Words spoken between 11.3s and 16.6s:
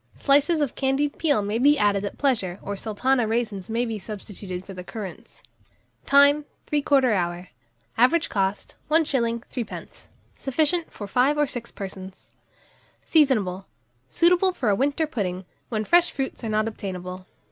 or 6 persons. Seasonable. Suitable for a winter pudding, when fresh fruits are